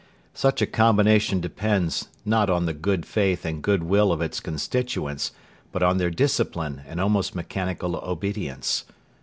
Such 0.33 0.63
a 0.63 0.65
combination 0.65 1.41
depends, 1.41 2.07
not 2.25 2.49
on 2.49 2.65
the 2.65 2.73
good 2.73 3.05
faith 3.05 3.45
and 3.45 3.61
good 3.61 3.83
will 3.83 4.11
of 4.11 4.19
its 4.19 4.39
constituents, 4.39 5.31
but 5.71 5.83
on 5.83 5.99
their 5.99 6.09
discipline 6.09 6.81
and 6.87 6.99
almost 6.99 7.35
mechanical 7.35 7.95
obedience. 7.95 8.85